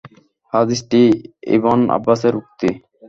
[0.53, 1.01] হাদীসটি
[1.55, 2.69] ইবন আব্বাসের উক্তি।